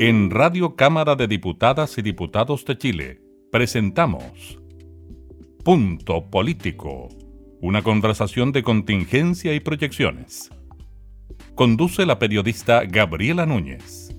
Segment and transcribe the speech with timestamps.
[0.00, 3.20] En Radio Cámara de Diputadas y Diputados de Chile
[3.52, 4.58] presentamos
[5.64, 7.08] Punto Político,
[7.60, 10.50] una conversación de contingencia y proyecciones.
[11.54, 14.13] Conduce la periodista Gabriela Núñez.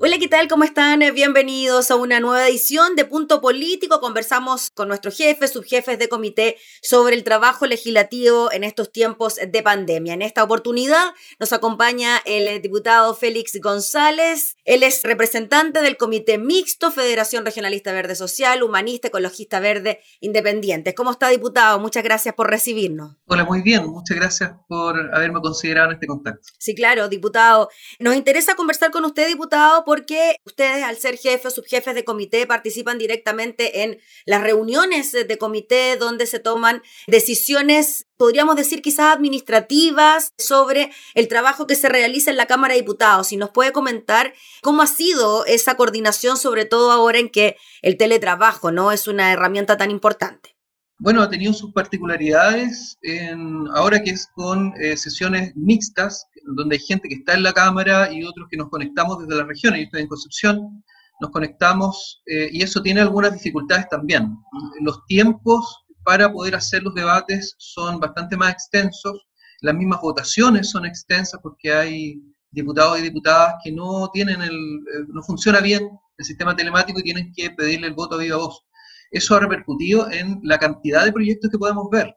[0.00, 0.46] Hola, ¿qué tal?
[0.46, 1.00] ¿Cómo están?
[1.12, 3.98] Bienvenidos a una nueva edición de Punto Político.
[3.98, 9.60] Conversamos con nuestros jefes, subjefes de comité sobre el trabajo legislativo en estos tiempos de
[9.60, 10.14] pandemia.
[10.14, 14.54] En esta oportunidad nos acompaña el diputado Félix González.
[14.64, 20.94] Él es representante del Comité Mixto, Federación Regionalista Verde Social, Humanista, Ecologista Verde Independiente.
[20.94, 21.80] ¿Cómo está, diputado?
[21.80, 23.16] Muchas gracias por recibirnos.
[23.26, 23.84] Hola, muy bien.
[23.88, 26.46] Muchas gracias por haberme considerado en este contacto.
[26.56, 27.68] Sí, claro, diputado.
[27.98, 32.98] Nos interesa conversar con usted, diputado, porque ustedes al ser jefes subjefes de comité participan
[32.98, 40.90] directamente en las reuniones de comité donde se toman decisiones, podríamos decir quizás administrativas, sobre
[41.14, 43.28] el trabajo que se realiza en la Cámara de Diputados.
[43.28, 47.96] Si nos puede comentar cómo ha sido esa coordinación, sobre todo ahora en que el
[47.96, 50.57] teletrabajo no es una herramienta tan importante.
[51.00, 56.80] Bueno, ha tenido sus particularidades en, ahora que es con eh, sesiones mixtas, donde hay
[56.80, 59.74] gente que está en la Cámara y otros que nos conectamos desde la región.
[59.74, 60.84] Yo estoy en Concepción,
[61.20, 64.36] nos conectamos eh, y eso tiene algunas dificultades también.
[64.80, 69.28] Los tiempos para poder hacer los debates son bastante más extensos,
[69.60, 75.06] las mismas votaciones son extensas porque hay diputados y diputadas que no tienen el, eh,
[75.08, 78.64] no funciona bien el sistema telemático y tienen que pedirle el voto a viva voz
[79.10, 82.14] eso ha repercutido en la cantidad de proyectos que podemos ver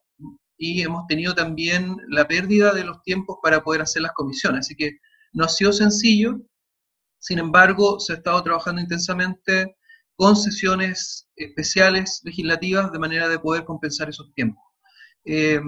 [0.61, 4.67] y hemos tenido también la pérdida de los tiempos para poder hacer las comisiones.
[4.67, 4.92] Así que
[5.34, 6.39] no ha sido sencillo,
[7.19, 9.75] sin embargo, se ha estado trabajando intensamente
[10.16, 14.64] con sesiones especiales legislativas de manera de poder compensar esos tiempos.
[15.25, 15.59] Eh,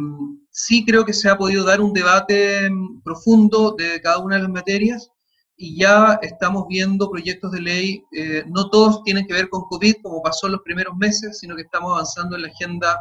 [0.52, 2.70] sí creo que se ha podido dar un debate
[3.04, 5.10] profundo de cada una de las materias
[5.56, 9.96] y ya estamos viendo proyectos de ley, eh, no todos tienen que ver con COVID
[10.02, 13.00] como pasó en los primeros meses, sino que estamos avanzando en la agenda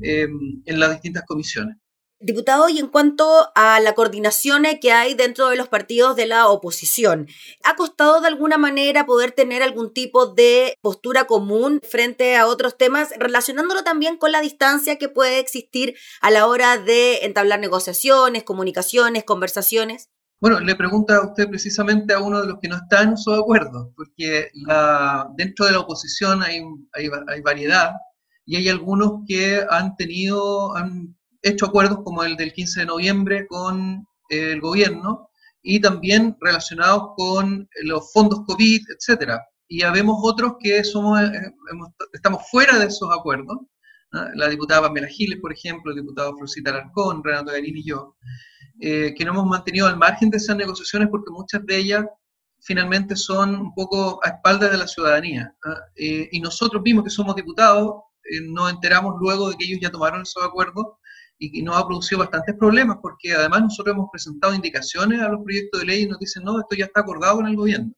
[0.00, 1.76] em, en las distintas comisiones.
[2.20, 6.48] Diputado, y en cuanto a la coordinación que hay dentro de los partidos de la
[6.48, 7.28] oposición,
[7.62, 12.76] ¿ha costado de alguna manera poder tener algún tipo de postura común frente a otros
[12.76, 18.42] temas, relacionándolo también con la distancia que puede existir a la hora de entablar negociaciones,
[18.42, 20.08] comunicaciones, conversaciones?
[20.40, 23.32] Bueno, le pregunta a usted precisamente a uno de los que no está en su
[23.32, 24.50] acuerdo, porque
[25.36, 26.62] dentro de la oposición hay,
[26.92, 27.92] hay, variedad
[28.46, 33.46] y hay algunos que han tenido, han hecho acuerdos como el del 15 de noviembre
[33.48, 35.28] con el gobierno
[35.60, 39.44] y también relacionados con los fondos COVID, etcétera.
[39.66, 41.52] Y ya vemos otros que somos, eh,
[42.12, 43.58] estamos fuera de esos acuerdos.
[44.34, 48.16] La diputada Pamela Giles, por ejemplo, el diputado Florcita Alarcón, Renato Garín y yo.
[48.80, 52.04] Eh, que no hemos mantenido al margen de esas negociaciones porque muchas de ellas
[52.60, 55.52] finalmente son un poco a espaldas de la ciudadanía.
[55.64, 55.80] ¿ah?
[55.96, 59.90] Eh, y nosotros vimos que somos diputados, eh, nos enteramos luego de que ellos ya
[59.90, 60.86] tomaron esos acuerdos
[61.38, 65.42] y que nos ha producido bastantes problemas porque además nosotros hemos presentado indicaciones a los
[65.42, 67.92] proyectos de ley y nos dicen, no, esto ya está acordado con el gobierno.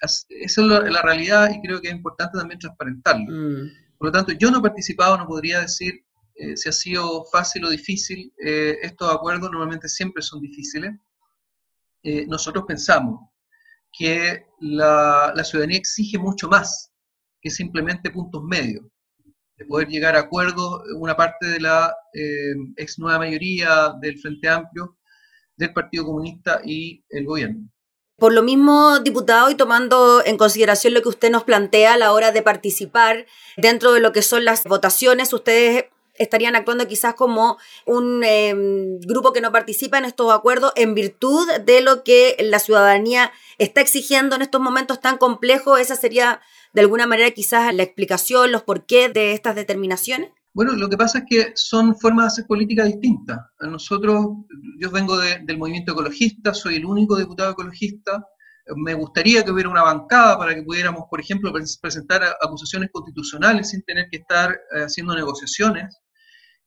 [0.00, 3.24] Esa es la, realidad y creo que es importante también transparentarlo.
[3.28, 3.70] Mm.
[3.98, 6.04] Por lo tanto, yo no he participado, no podría decir
[6.36, 10.92] eh, si ha sido fácil o difícil, eh, estos acuerdos normalmente siempre son difíciles.
[12.02, 13.20] Eh, nosotros pensamos
[13.92, 16.92] que la, ciudadanía exige mucho más
[17.40, 18.84] que simplemente puntos medios,
[19.56, 21.94] de poder llegar a acuerdos, una parte de la
[22.76, 24.96] ex nueva mayoría del Frente Amplio,
[25.56, 27.68] del Partido Comunista y el gobierno.
[28.16, 32.12] Por lo mismo, diputado, y tomando en consideración lo que usted nos plantea a la
[32.12, 35.86] hora de participar dentro de lo que son las votaciones, ustedes
[36.16, 41.48] estarían actuando quizás como un em, grupo que no participa en estos acuerdos en virtud
[41.64, 45.80] de lo que la ciudadanía está exigiendo en estos momentos tan complejos.
[45.80, 46.40] Esa sería
[46.72, 50.30] de alguna manera quizás la explicación, los porqués de estas determinaciones.
[50.54, 53.38] Bueno, lo que pasa es que son formas de hacer política distintas.
[53.60, 54.24] Nosotros,
[54.78, 58.24] yo vengo del movimiento ecologista, soy el único diputado ecologista.
[58.76, 61.52] Me gustaría que hubiera una bancada para que pudiéramos, por ejemplo,
[61.82, 66.00] presentar acusaciones constitucionales sin tener que estar eh, haciendo negociaciones.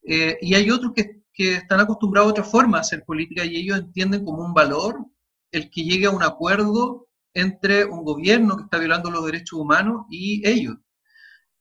[0.07, 3.77] Eh, y hay otros que, están acostumbrados a otra forma de hacer política y ellos
[3.77, 5.05] entienden como un valor
[5.51, 10.07] el que llegue a un acuerdo entre un gobierno que está violando los derechos humanos
[10.09, 10.77] y ellos.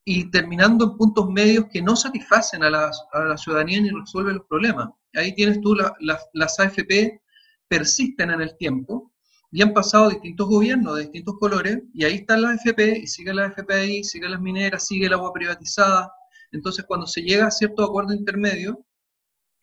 [0.03, 4.89] Y terminando en puntos medios que no satisfacen a la, ciudadanía ni resuelven los problemas.
[5.13, 7.21] Ahí tienes tú, las AFP
[7.69, 9.13] persisten en el tiempo
[9.51, 13.35] y han pasado distintos gobiernos de distintos colores y ahí están las AFP y sigue
[13.35, 16.11] la AFP ahí, sigue las mineras, sigue el agua privatizada,
[16.53, 18.85] entonces, cuando se llega a cierto acuerdo intermedio,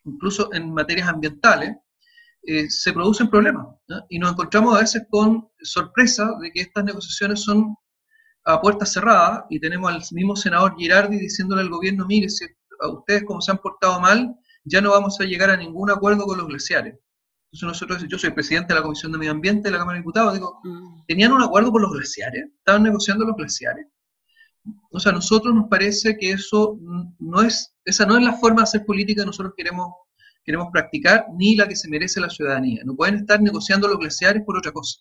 [0.06, 1.76] incluso en materias ambientales,
[2.46, 3.68] eh, se producen problemas.
[4.10, 7.76] Y nos encontramos a veces con sorpresa de que estas negociaciones son
[8.46, 12.46] a puerta cerrada y tenemos al mismo senador Girardi diciéndole al gobierno, mire, si
[12.82, 14.36] a ustedes como se han portado mal,
[14.66, 17.00] ya no vamos a llegar a ningún acuerdo con los glaciares.
[17.52, 20.02] Entonces nosotros, yo soy presidente de la Comisión de Medio Ambiente de la Cámara de
[20.02, 21.06] Diputados, digo, mm.
[21.08, 22.46] ¿tenían un acuerdo con los glaciares?
[22.58, 23.88] ¿Estaban negociando los glaciares?
[24.92, 26.78] O sea, a nosotros nos parece que eso
[27.20, 29.92] no es, esa no es la forma de hacer política que nosotros queremos,
[30.44, 32.82] queremos practicar, ni la que se merece la ciudadanía.
[32.86, 35.00] No pueden estar negociando los glaciares por otra cosa.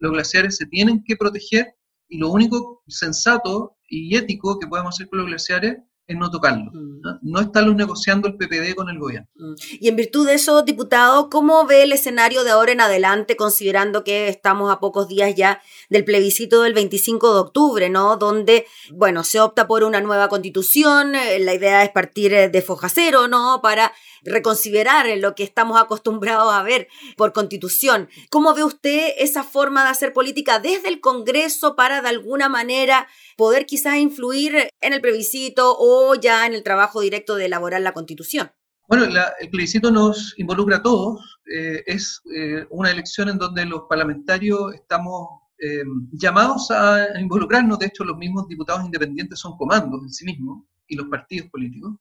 [0.00, 1.76] Los glaciares se tienen que proteger
[2.08, 5.76] y lo único sensato y ético que podemos hacer con los glaciares
[6.06, 6.70] es no tocarlo.
[6.72, 7.00] Mm.
[7.00, 7.18] ¿no?
[7.22, 9.28] no estarlos negociando el PPD con el gobierno.
[9.36, 9.54] Mm.
[9.80, 14.04] Y en virtud de eso, diputado, ¿cómo ve el escenario de ahora en adelante, considerando
[14.04, 15.60] que estamos a pocos días ya
[15.90, 18.16] del plebiscito del 25 de octubre, ¿no?
[18.16, 22.62] Donde, bueno, se opta por una nueva constitución, eh, la idea es partir eh, de
[22.62, 23.60] foja cero, ¿no?
[23.62, 23.92] Para
[24.26, 28.08] reconsiderar lo que estamos acostumbrados a ver por constitución.
[28.30, 33.08] ¿Cómo ve usted esa forma de hacer política desde el Congreso para de alguna manera
[33.36, 37.92] poder quizás influir en el plebiscito o ya en el trabajo directo de elaborar la
[37.92, 38.50] constitución?
[38.88, 41.40] Bueno, el plebiscito nos involucra a todos.
[41.52, 45.82] Eh, es eh, una elección en donde los parlamentarios estamos eh,
[46.12, 47.80] llamados a involucrarnos.
[47.80, 51.94] De hecho, los mismos diputados independientes son comandos en sí mismos y los partidos políticos.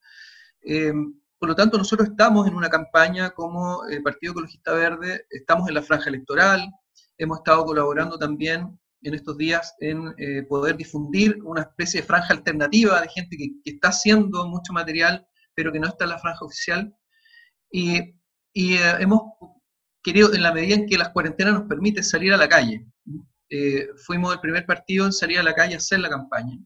[1.40, 5.76] Por lo tanto, nosotros estamos en una campaña como eh, Partido Ecologista Verde, estamos en
[5.76, 6.72] la franja electoral,
[7.18, 12.34] hemos estado colaborando también en estos días en eh, poder difundir una especie de franja
[12.34, 16.46] alternativa de gente que, está haciendo mucho material, pero que no está en la franja
[16.46, 16.96] oficial.
[17.70, 17.98] Y,
[18.54, 19.22] eh, hemos
[20.02, 22.88] querido, en la medida en que las cuarentenas nos permiten salir a la calle,
[24.06, 26.58] fuimos el primer partido en salir a la calle a hacer la campaña.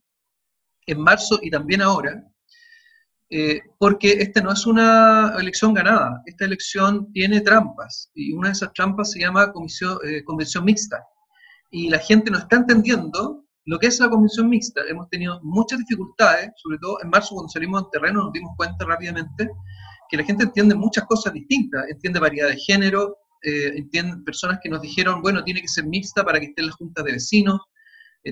[0.85, 2.23] En marzo y también ahora,
[3.31, 8.53] eh, porque esta no es una elección ganada, esta elección tiene trampas, y una de
[8.53, 11.03] esas trampas se llama comisión, eh, convención mixta.
[11.71, 14.81] Y la gente no está entendiendo lo que es la convención mixta.
[14.89, 18.83] Hemos tenido muchas dificultades, sobre todo en marzo cuando salimos en terreno nos dimos cuenta
[18.85, 19.47] rápidamente
[20.09, 24.69] que la gente entiende muchas cosas distintas, entiende variedad de género, eh, entiende personas que
[24.69, 27.59] nos dijeron, bueno, tiene que ser mixta para que esté la junta de vecinos,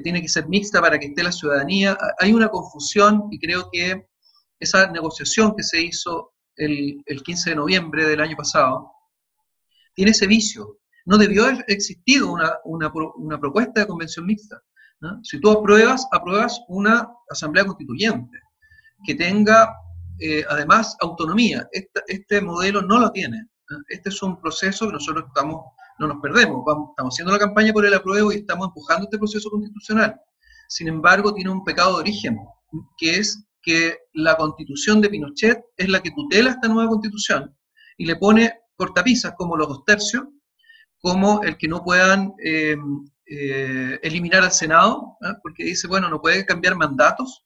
[0.03, 1.95] tiene que ser mixta para que esté la ciudadanía.
[2.19, 4.07] Hay una confusión y creo que
[4.59, 8.91] esa negociación que se hizo el, 15 de noviembre del año pasado,
[9.93, 10.79] tiene ese vicio.
[11.05, 12.91] No debió haber existido una,
[13.39, 14.61] propuesta de convención mixta.
[15.23, 18.39] Si tú apruebas, apruebas una asamblea constituyente
[19.05, 19.73] que tenga
[20.19, 21.67] eh, además autonomía.
[21.71, 23.47] Este, modelo no lo tiene.
[23.89, 25.61] Este es un proceso que nosotros estamos,
[25.99, 26.59] no nos perdemos.
[26.59, 30.19] estamos haciendo la campaña por el apruebo y estamos empujando este proceso constitucional.
[30.67, 32.37] Sin embargo, tiene un pecado de origen,
[32.97, 37.53] que es que la constitución de Pinochet es la que tutela esta nueva constitución
[37.97, 40.23] y le pone cortapisas como los dos tercios,
[41.01, 42.77] como el que no puedan eh,
[43.25, 45.33] eh, eliminar al Senado, ¿eh?
[45.43, 47.45] porque dice, bueno, no puede cambiar mandatos.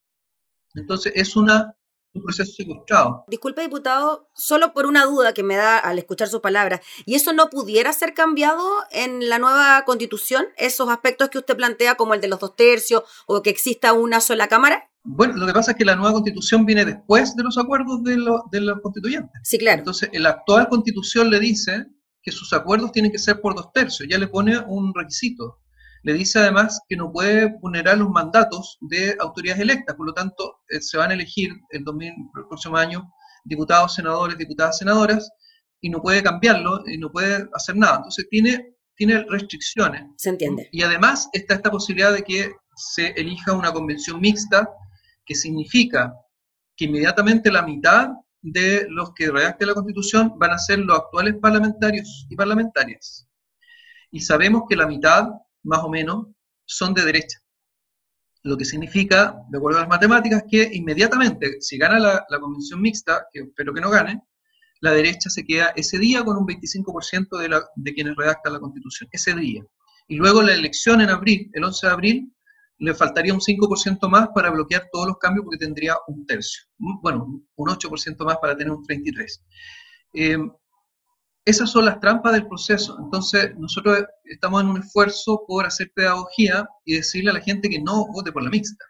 [0.75, 1.75] Entonces es una,
[2.13, 3.23] un proceso secuestrado.
[3.27, 7.33] Disculpe, diputado, solo por una duda que me da al escuchar sus palabras, ¿y eso
[7.33, 10.45] no pudiera ser cambiado en la nueva constitución?
[10.57, 14.19] ¿Esos aspectos que usted plantea como el de los dos tercios o que exista una
[14.19, 14.89] sola Cámara?
[15.03, 18.17] Bueno, lo que pasa es que la nueva constitución viene después de los acuerdos de,
[18.17, 18.41] los
[18.81, 19.41] constituyentes.
[19.43, 19.79] Sí, claro.
[19.79, 21.87] Entonces, la actual constitución le dice
[22.21, 25.60] que sus acuerdos tienen que ser por dos tercios, ya le pone un requisito.
[26.03, 30.61] Le dice además que no puede vulnerar los mandatos de autoridades electas, por lo tanto,
[30.69, 33.11] eh, se van a elegir el, el próximo año
[33.43, 35.29] diputados, senadores, diputadas, senadoras,
[35.79, 37.97] y no puede cambiarlo y no puede hacer nada.
[37.97, 40.03] Entonces, tiene, tiene restricciones.
[40.17, 40.69] Se entiende.
[40.71, 44.69] Y además está esta posibilidad de que se elija una convención mixta
[45.25, 46.13] que significa
[46.75, 48.09] que inmediatamente la mitad
[48.41, 53.27] de los que redacten la Constitución van a ser los actuales parlamentarios y parlamentarias.
[54.11, 55.27] Y sabemos que la mitad,
[55.63, 56.27] más o menos,
[56.65, 57.39] son de derecha.
[58.43, 63.25] Lo que significa, de acuerdo a las matemáticas, que inmediatamente, si gana la, convención mixta,
[63.31, 64.21] que espero que no gane,
[64.79, 69.09] la derecha se queda ese día con un 25% de, de quienes redactan la Constitución,
[69.11, 69.63] ese día.
[70.07, 72.33] Y luego la elección en abril, el 11 de abril,
[72.79, 76.63] le faltaría un 5% más para bloquear todos los cambios porque tendría un tercio.
[76.77, 79.39] Bueno, un 8% más para tener un 33%.
[80.13, 80.37] Eh,
[81.45, 82.97] esas son las trampas del proceso.
[82.99, 87.81] Entonces, nosotros estamos en un esfuerzo por hacer pedagogía y decirle a la gente que
[87.81, 88.85] no vote por la mixta,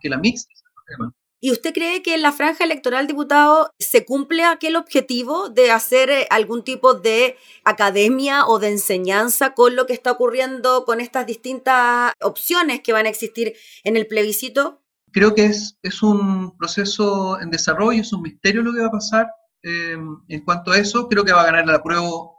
[0.00, 1.14] que la mixta es el problema.
[1.38, 6.08] ¿Y usted cree que en la franja electoral, diputado, se cumple aquel objetivo de hacer
[6.08, 11.26] eh, algún tipo de academia o de enseñanza con lo que está ocurriendo con estas
[11.26, 13.54] distintas opciones que van a existir
[13.84, 14.82] en el plebiscito?
[15.12, 18.92] Creo que es, es un proceso en desarrollo, es un misterio lo que va a
[18.92, 19.26] pasar.
[19.62, 19.96] Eh,
[20.28, 22.36] en cuanto a eso, creo que va a ganar el apruebo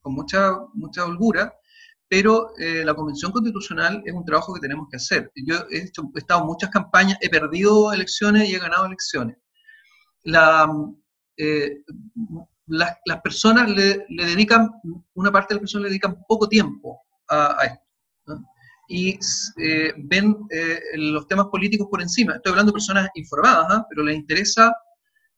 [0.00, 1.52] con mucha, mucha holgura,
[2.08, 5.30] pero eh, la Convención Constitucional es un trabajo que tenemos que hacer.
[5.46, 9.36] Yo he, hecho, he estado en muchas campañas, he perdido elecciones y he ganado elecciones.
[10.24, 10.70] La,
[11.36, 11.82] eh,
[12.66, 14.70] las, las, personas le, le, dedican,
[15.14, 17.88] una parte de las personas le dedican poco tiempo a, a esto.
[18.88, 19.18] Y
[19.62, 22.34] eh, ven eh, los temas políticos por encima.
[22.36, 23.82] Estoy hablando de personas informadas, ¿eh?
[23.90, 24.74] pero les interesa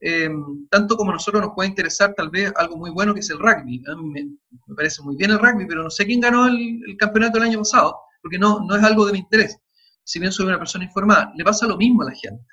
[0.03, 3.31] Em, tanto como a nosotros nos puede interesar tal vez algo muy bueno que es
[3.31, 3.83] el rugby.
[4.03, 7.45] Me, parece muy bien el rugby, pero no sé quién ganó el, el, campeonato el
[7.45, 9.59] año pasado, porque no, no es algo de mi interés.
[10.03, 12.45] Si bien soy una persona informada, le pasa lo mismo a la gente.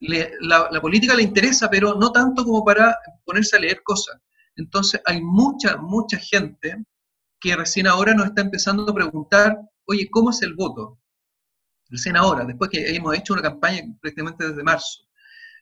[0.00, 4.20] Le, la, la, política le interesa, pero no tanto como para ponerse a leer cosas.
[4.54, 6.84] Entonces hay mucha, mucha gente
[7.40, 11.00] que recién ahora nos está empezando a preguntar, oye, ¿cómo es el voto?
[11.88, 15.00] Recién ahora, después que hemos hecho una campaña prácticamente desde marzo.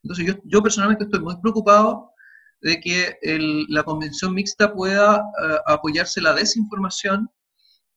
[0.03, 2.13] Entonces yo, yo personalmente estoy muy preocupado
[2.61, 7.31] de que el, la convención mixta pueda uh, apoyarse la desinformación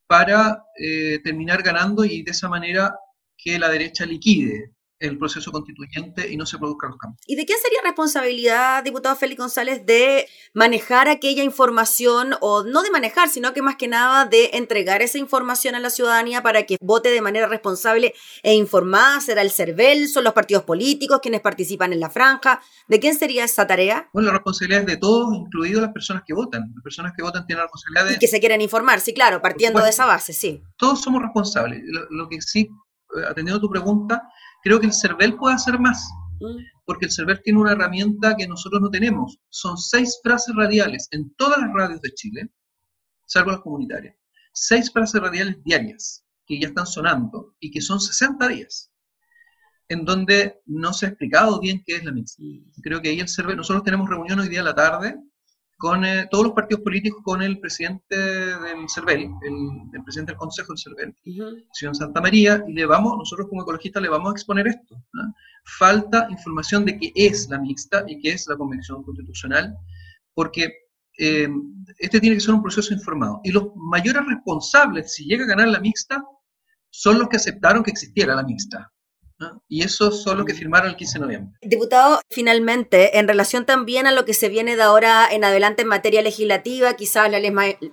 [0.08, 2.96] para eh, terminar ganando y de esa manera
[3.38, 4.73] que la derecha liquide
[5.04, 7.22] el proceso constituyente y no se produzcan los cambios.
[7.28, 12.92] ¿Y de qué sería responsabilidad, diputado Félix González, de manejar aquella información, o no de
[12.92, 16.78] manejar, sino que más que nada de entregar esa información a la ciudadanía para que
[16.82, 19.20] vote de manera responsable e informada?
[19.20, 20.08] ¿Será el CERVEL?
[20.08, 22.62] ¿Son los partidos políticos quienes participan en la franja?
[22.88, 24.10] ¿De quién sería esa tarea?
[24.14, 26.72] Bueno, la responsabilidad es de todos, incluidas las personas que votan.
[26.74, 28.14] Las personas que votan tienen la responsabilidad de...
[28.16, 30.62] Y que se quieren informar, sí, claro, partiendo de esa base, sí.
[30.78, 31.82] Todos somos responsables.
[31.86, 32.70] Lo, lo que sí,
[33.28, 34.24] atendiendo a tu pregunta,
[34.64, 36.10] creo que el CERVEL puede hacer más,
[36.86, 39.38] porque el CERVEL tiene una herramienta que nosotros no tenemos.
[39.50, 42.50] Son seis frases radiales en todas las radios de Chile,
[43.26, 44.16] salvo las comunitarias.
[44.54, 48.92] Seis frases radiales diarias que ya están sonando y que son 60 días,
[49.90, 52.42] en donde no se ha explicado bien qué es la mixta.
[52.82, 55.18] Creo que ahí el CERVEL, nosotros tenemos reunión hoy día a la tarde
[55.84, 59.54] con eh, todos los partidos políticos, con el presidente del CERVEL, el,
[59.92, 61.68] el presidente del Consejo del CERVEL, uh -huh.
[61.74, 64.96] señor Santa María, y le vamos, nosotros como ecologistas le vamos a exponer esto.
[65.12, 65.36] ¿no?
[65.66, 69.76] Falta información de qué es la mixta y qué es la convención constitucional,
[70.34, 70.64] porque
[71.20, 71.50] eh,
[72.00, 73.42] este tiene que ser un proceso informado.
[73.44, 76.24] Y los mayores responsables, si llega a ganar la mixta,
[76.92, 78.90] son los que aceptaron que existiera la mixta.
[79.68, 81.58] Y esos son que firmaron el 15 de noviembre.
[81.62, 85.88] Diputado, finalmente, en relación también a lo que se viene de ahora en adelante en
[85.88, 87.32] materia legislativa, quizás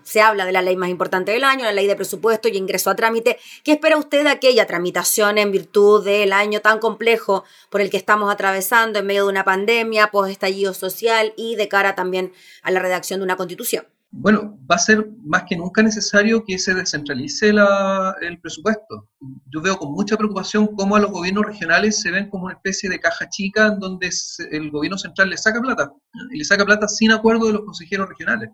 [0.03, 2.91] se habla de la ley más importante del año, la ley de presupuesto y ingreso
[2.91, 3.39] a trámite.
[3.65, 7.97] ¿Qué espera usted de aquella tramitación en virtud del año tan complejo por el que
[7.97, 12.71] estamos atravesando en medio de una pandemia, post estallido social y de cara también a
[12.71, 13.87] la redacción de una constitución?
[14.13, 19.09] Bueno, va a ser más que nunca necesario que se descentralice la, el presupuesto.
[19.47, 22.91] Yo veo con mucha preocupación cómo a los gobiernos regionales se ven como una especie
[22.91, 24.11] de caja chica en donde
[24.51, 25.93] el gobierno central le saca plata,
[26.33, 28.51] y le saca plata sin acuerdo de los consejeros regionales.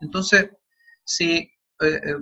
[0.00, 0.50] Entonces,
[1.04, 1.50] si eh,
[1.80, 2.14] eh,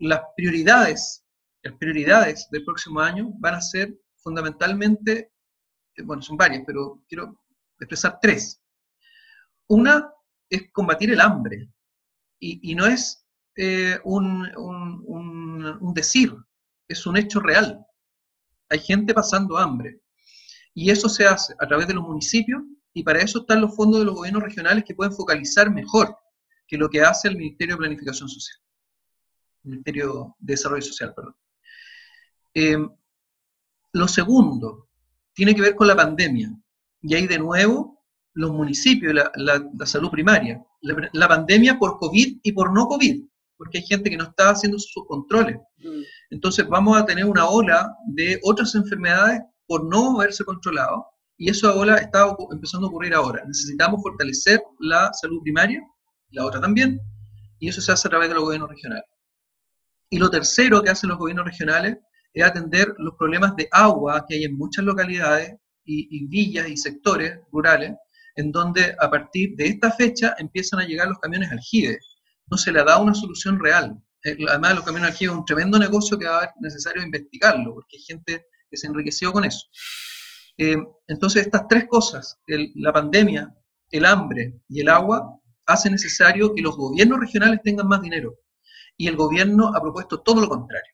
[0.00, 1.24] las prioridades,
[1.62, 5.32] las prioridades del próximo año van a ser fundamentalmente,
[5.96, 7.40] eh, bueno, son varias, pero quiero
[7.80, 8.60] expresar tres.
[9.68, 10.12] Una
[10.50, 11.70] es combatir el hambre,
[12.40, 13.26] y, no es
[13.56, 16.34] eh, un, un, decir,
[16.86, 17.84] es un hecho real.
[18.68, 20.00] Hay gente pasando hambre.
[20.74, 22.62] Y eso se hace a través de los municipios
[22.94, 26.16] y para eso están los fondos de los gobiernos regionales que pueden focalizar mejor
[26.66, 28.58] que lo que hace el Ministerio de Planificación Social.
[29.64, 31.36] El Ministerio de Desarrollo Social, perdón.
[32.54, 32.78] Eh,
[33.92, 34.88] lo segundo
[35.32, 36.52] tiene que ver con la pandemia.
[37.02, 37.97] Y ahí de nuevo
[38.38, 42.86] los municipios, la, la, la salud primaria, la, la, pandemia por COVID y por no
[42.86, 43.24] COVID,
[43.56, 45.56] porque hay gente que no está haciendo sus controles.
[45.78, 46.02] Mm.
[46.30, 51.04] Entonces vamos a tener una ola de otras enfermedades por no haberse controlado,
[51.36, 53.42] y esa ola está empezando a ocurrir ahora.
[53.44, 55.82] Necesitamos fortalecer la salud primaria,
[56.30, 57.00] la otra también,
[57.58, 59.04] y eso se hace a través de los gobiernos regionales.
[60.10, 61.98] Y lo tercero que hacen los gobiernos regionales
[62.32, 66.76] es atender los problemas de agua que hay en muchas localidades y, y villas y
[66.76, 67.94] sectores rurales,
[68.38, 71.98] en donde a partir de esta fecha empiezan a llegar los camiones aljibe.
[72.46, 74.00] No se le ha dado una solución real.
[74.48, 77.96] Además, los camiones aljibe es un tremendo negocio que va a ser necesario investigarlo, porque
[77.96, 79.66] hay gente que se enriqueció con eso.
[80.56, 80.76] Eh,
[81.08, 83.52] entonces, estas tres cosas, la pandemia,
[83.90, 88.36] el hambre y el agua, hace necesario que los gobiernos regionales tengan más dinero.
[88.96, 90.92] Y el gobierno ha propuesto todo lo contrario.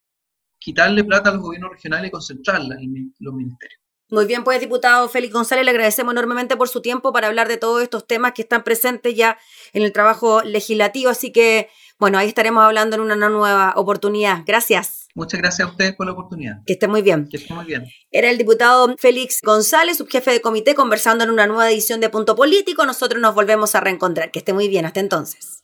[0.59, 3.84] Quitarle plata a los gobiernos regionales y concentrarla en los ministerios.
[4.11, 7.57] Muy bien, pues diputado Félix González, le agradecemos enormemente por su tiempo para hablar de
[7.57, 9.39] todos estos temas que están presentes ya
[9.73, 11.69] en el trabajo legislativo, así que
[11.99, 14.43] bueno, ahí estaremos hablando en una nueva oportunidad.
[14.45, 15.07] Gracias.
[15.15, 16.57] Muchas gracias a ustedes por la oportunidad.
[16.67, 17.29] Que esté muy bien.
[17.29, 17.87] Que esté muy bien.
[18.11, 22.35] Era el diputado Félix González, subjefe de comité, conversando en una nueva edición de Punto
[22.35, 22.85] Político.
[22.85, 24.33] Nosotros nos volvemos a reencontrar.
[24.33, 24.87] Que esté muy bien.
[24.87, 25.61] Hasta entonces.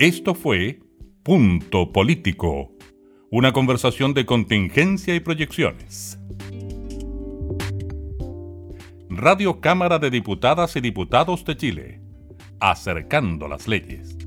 [0.00, 0.80] Esto fue
[1.22, 2.72] Punto Político
[3.32, 6.18] una conversación de contingencia y proyecciones.
[9.08, 12.00] Radio Cámara de Diputadas y Diputados de Chile,
[12.58, 14.19] acercando las leyes.